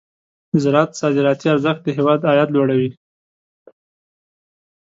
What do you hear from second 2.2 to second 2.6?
عاید